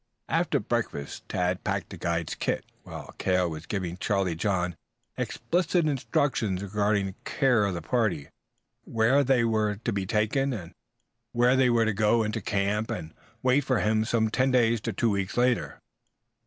After 0.29 0.59
breakfast 0.59 1.29
Tad 1.29 1.63
packed 1.63 1.91
the 1.91 1.97
guide's 1.97 2.33
kit, 2.33 2.65
while 2.81 3.13
Cale 3.19 3.51
was 3.51 3.67
giving 3.67 3.97
Charlie 3.97 4.33
John 4.33 4.75
explicit 5.15 5.87
instructions 5.87 6.63
regarding 6.63 7.05
the 7.05 7.15
care 7.23 7.65
of 7.65 7.75
the 7.75 7.83
party, 7.83 8.29
where 8.83 9.23
they 9.23 9.43
were 9.43 9.75
to 9.75 9.93
be 9.93 10.07
taken 10.07 10.53
and 10.53 10.73
where 11.33 11.55
they 11.55 11.69
were 11.69 11.85
to 11.85 11.93
go 11.93 12.23
into 12.23 12.41
camp 12.41 12.89
and 12.89 13.13
wait 13.43 13.61
for 13.61 13.77
him 13.79 14.03
some 14.03 14.31
ten 14.31 14.49
days 14.49 14.81
to 14.81 14.91
two 14.91 15.11
weeks 15.11 15.37
later. 15.37 15.79